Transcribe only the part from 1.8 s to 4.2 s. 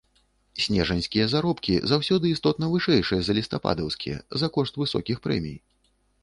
заўсёды істотна вышэйшыя за лістападаўскія